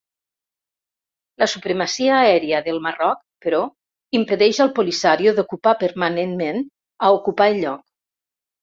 [1.43, 3.61] La supremacia aèria del Marroc, però,
[4.21, 6.69] impedeix al Polisario d'ocupar permanentment
[7.11, 7.89] a ocupar el lloc.